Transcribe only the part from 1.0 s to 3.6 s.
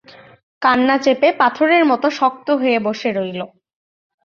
চেপে পাথরের মতো শক্ত হয়ে বসে রইল।